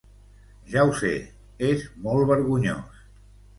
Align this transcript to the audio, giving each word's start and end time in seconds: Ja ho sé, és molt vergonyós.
Ja 0.75 0.85
ho 0.87 0.95
sé, 1.01 1.11
és 1.69 1.85
molt 2.09 2.33
vergonyós. 2.35 3.07